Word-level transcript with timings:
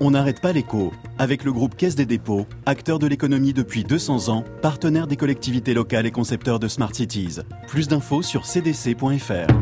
On 0.00 0.12
n'arrête 0.12 0.40
pas 0.40 0.52
l'écho 0.52 0.92
avec 1.18 1.42
le 1.42 1.52
groupe 1.52 1.76
Caisse 1.76 1.96
des 1.96 2.06
dépôts, 2.06 2.46
acteur 2.66 3.00
de 3.00 3.08
l'économie 3.08 3.52
depuis 3.52 3.82
200 3.82 4.28
ans, 4.28 4.44
partenaire 4.62 5.08
des 5.08 5.16
collectivités 5.16 5.74
locales 5.74 6.06
et 6.06 6.12
concepteur 6.12 6.60
de 6.60 6.68
Smart 6.68 6.94
Cities. 6.94 7.40
Plus 7.66 7.88
d'infos 7.88 8.22
sur 8.22 8.46
cdc.fr. 8.46 9.52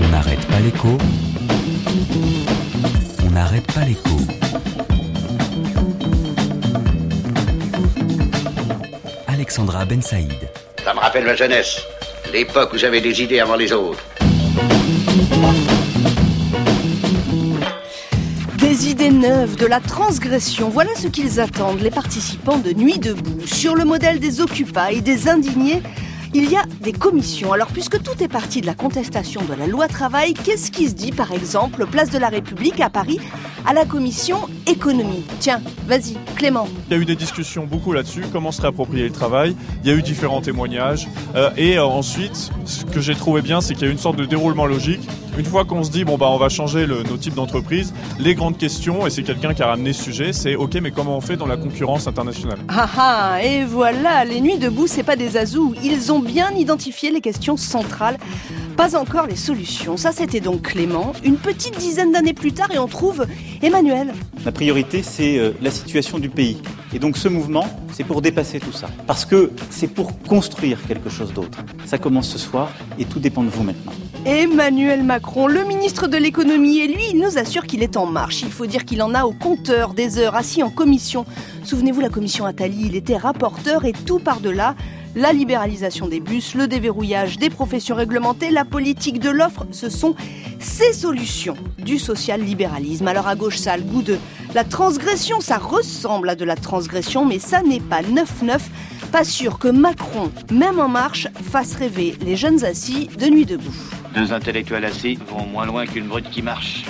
On 0.00 0.08
n'arrête 0.12 0.46
pas 0.46 0.60
l'écho. 0.60 0.98
On 3.26 3.30
n'arrête 3.30 3.72
pas 3.72 3.84
l'écho. 3.84 4.16
Alexandra 9.26 9.84
Ben 9.86 10.00
Saïd. 10.00 10.48
Ça 10.84 10.92
me 10.92 10.98
rappelle 10.98 11.24
ma 11.24 11.34
jeunesse, 11.34 11.80
l'époque 12.30 12.74
où 12.74 12.76
j'avais 12.76 13.00
des 13.00 13.22
idées 13.22 13.40
avant 13.40 13.56
les 13.56 13.72
autres. 13.72 14.04
Des 18.58 18.90
idées 18.90 19.08
neuves, 19.08 19.56
de 19.56 19.64
la 19.64 19.80
transgression, 19.80 20.68
voilà 20.68 20.90
ce 20.94 21.06
qu'ils 21.08 21.40
attendent, 21.40 21.80
les 21.80 21.90
participants 21.90 22.58
de 22.58 22.72
Nuit 22.72 22.98
debout. 22.98 23.46
Sur 23.46 23.74
le 23.74 23.86
modèle 23.86 24.20
des 24.20 24.42
Occupy, 24.42 25.00
des 25.00 25.26
indignés, 25.26 25.82
il 26.34 26.50
y 26.50 26.56
a 26.56 26.64
des 26.82 26.92
commissions. 26.92 27.54
Alors, 27.54 27.68
puisque 27.68 28.02
tout 28.02 28.22
est 28.22 28.28
parti 28.28 28.60
de 28.60 28.66
la 28.66 28.74
contestation 28.74 29.40
de 29.42 29.54
la 29.54 29.66
loi 29.66 29.88
travail, 29.88 30.34
qu'est-ce 30.34 30.70
qui 30.70 30.88
se 30.88 30.94
dit, 30.94 31.12
par 31.12 31.32
exemple, 31.32 31.86
place 31.86 32.10
de 32.10 32.18
la 32.18 32.28
République 32.28 32.80
à 32.80 32.90
Paris, 32.90 33.20
à 33.64 33.72
la 33.72 33.86
commission 33.86 34.36
économie 34.66 35.24
Tiens, 35.40 35.60
vas-y, 35.86 36.16
Clément. 36.36 36.68
Il 36.88 36.96
y 36.96 36.98
a 36.98 37.02
eu 37.02 37.04
des 37.04 37.16
discussions 37.16 37.66
beaucoup 37.66 37.92
là-dessus, 37.92 38.24
comment 38.32 38.52
se 38.52 38.62
réapproprier 38.62 39.04
le 39.04 39.12
travail. 39.12 39.56
Il 39.82 39.90
y 39.90 39.92
a 39.92 39.96
eu 39.96 40.02
différents 40.02 40.40
témoignages. 40.40 41.08
Euh, 41.34 41.50
et 41.56 41.78
euh, 41.78 41.84
ensuite, 41.84 42.50
ce 42.64 42.84
que 42.84 43.00
j'ai 43.00 43.14
trouvé 43.14 43.42
bien, 43.42 43.60
c'est 43.60 43.74
qu'il 43.74 43.84
y 43.84 43.86
a 43.86 43.88
eu 43.88 43.92
une 43.92 43.98
sorte 43.98 44.16
de 44.16 44.24
déroulement 44.24 44.66
logique. 44.66 45.00
Une 45.36 45.44
fois 45.44 45.64
qu'on 45.64 45.82
se 45.82 45.90
dit, 45.90 46.04
bon, 46.04 46.16
bah, 46.16 46.28
on 46.30 46.38
va 46.38 46.48
changer 46.48 46.86
le, 46.86 47.02
nos 47.02 47.16
types 47.16 47.34
d'entreprises, 47.34 47.92
les 48.20 48.34
grandes 48.34 48.56
questions, 48.56 49.06
et 49.06 49.10
c'est 49.10 49.24
quelqu'un 49.24 49.52
qui 49.52 49.62
a 49.62 49.66
ramené 49.66 49.92
ce 49.92 50.04
sujet, 50.04 50.32
c'est, 50.32 50.54
ok, 50.54 50.74
mais 50.80 50.92
comment 50.92 51.16
on 51.16 51.20
fait 51.20 51.36
dans 51.36 51.46
la 51.46 51.56
concurrence 51.56 52.06
internationale? 52.06 52.58
Ah 52.68 52.88
ah, 52.96 53.38
et 53.42 53.64
voilà, 53.64 54.24
les 54.24 54.40
nuits 54.40 54.58
debout, 54.58 54.86
c'est 54.86 55.02
pas 55.02 55.16
des 55.16 55.36
azous. 55.36 55.74
Ils 55.82 56.12
ont 56.12 56.20
bien 56.20 56.52
identifié 56.52 57.10
les 57.10 57.20
questions 57.20 57.56
centrales, 57.56 58.18
pas 58.76 58.96
encore 58.96 59.26
les 59.26 59.36
solutions. 59.36 59.96
Ça, 59.96 60.12
c'était 60.12 60.40
donc 60.40 60.62
Clément. 60.62 61.12
Une 61.24 61.36
petite 61.36 61.78
dizaine 61.78 62.12
d'années 62.12 62.32
plus 62.32 62.52
tard, 62.52 62.68
et 62.72 62.78
on 62.78 62.86
trouve 62.86 63.26
Emmanuel. 63.60 64.14
La 64.44 64.52
priorité, 64.54 65.02
c'est 65.02 65.38
euh, 65.38 65.52
la 65.60 65.70
situation 65.70 66.18
du 66.18 66.30
pays. 66.30 66.62
Et 66.94 66.98
donc 66.98 67.18
ce 67.18 67.28
mouvement, 67.28 67.66
c'est 67.92 68.04
pour 68.04 68.22
dépasser 68.22 68.60
tout 68.60 68.72
ça. 68.72 68.88
Parce 69.06 69.26
que 69.26 69.50
c'est 69.68 69.88
pour 69.88 70.18
construire 70.22 70.78
quelque 70.86 71.10
chose 71.10 71.34
d'autre. 71.34 71.58
Ça 71.84 71.98
commence 71.98 72.28
ce 72.30 72.38
soir 72.38 72.70
et 72.98 73.04
tout 73.04 73.18
dépend 73.18 73.42
de 73.42 73.50
vous 73.50 73.64
maintenant. 73.64 73.92
Emmanuel 74.24 75.02
Macron, 75.02 75.48
le 75.48 75.64
ministre 75.64 76.06
de 76.06 76.16
l'économie, 76.16 76.78
et 76.78 76.86
lui, 76.86 77.02
il 77.12 77.18
nous 77.18 77.36
assure 77.36 77.66
qu'il 77.66 77.82
est 77.82 77.98
en 77.98 78.06
marche. 78.06 78.40
Il 78.40 78.50
faut 78.50 78.64
dire 78.64 78.86
qu'il 78.86 79.02
en 79.02 79.12
a 79.12 79.24
au 79.24 79.32
compteur 79.32 79.92
des 79.92 80.18
heures 80.18 80.34
assis 80.34 80.62
en 80.62 80.70
commission. 80.70 81.26
Souvenez-vous, 81.64 82.00
la 82.00 82.08
commission 82.08 82.46
Attali, 82.46 82.86
il 82.86 82.96
était 82.96 83.18
rapporteur 83.18 83.84
et 83.84 83.92
tout 83.92 84.20
par-delà. 84.20 84.76
La 85.16 85.32
libéralisation 85.32 86.08
des 86.08 86.18
bus, 86.18 86.54
le 86.54 86.66
déverrouillage 86.66 87.38
des 87.38 87.48
professions 87.48 87.94
réglementées, 87.94 88.50
la 88.50 88.64
politique 88.64 89.20
de 89.20 89.30
l'offre, 89.30 89.64
ce 89.70 89.88
sont 89.88 90.16
ces 90.58 90.92
solutions 90.92 91.56
du 91.78 92.00
social-libéralisme. 92.00 93.06
Alors 93.06 93.28
à 93.28 93.36
gauche, 93.36 93.58
ça 93.58 93.74
a 93.74 93.76
le 93.76 93.84
goût 93.84 94.02
de 94.02 94.18
la 94.54 94.64
transgression, 94.64 95.40
ça 95.40 95.58
ressemble 95.58 96.30
à 96.30 96.34
de 96.34 96.44
la 96.44 96.56
transgression, 96.56 97.24
mais 97.24 97.38
ça 97.38 97.62
n'est 97.62 97.80
pas 97.80 98.02
9-9. 98.02 98.58
Pas 99.12 99.22
sûr 99.22 99.60
que 99.60 99.68
Macron, 99.68 100.32
même 100.50 100.80
en 100.80 100.88
marche, 100.88 101.28
fasse 101.50 101.76
rêver 101.76 102.16
les 102.24 102.34
jeunes 102.34 102.64
assis 102.64 103.08
de 103.16 103.26
nuit 103.26 103.46
debout. 103.46 103.74
Deux 104.16 104.32
intellectuels 104.32 104.84
assis 104.84 105.16
vont 105.28 105.46
moins 105.46 105.66
loin 105.66 105.86
qu'une 105.86 106.08
brute 106.08 106.28
qui 106.30 106.42
marche. 106.42 106.86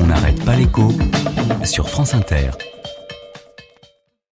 On 0.00 0.06
n'arrête 0.06 0.42
pas 0.42 0.56
l'écho 0.56 0.90
sur 1.64 1.90
France 1.90 2.14
Inter. 2.14 2.50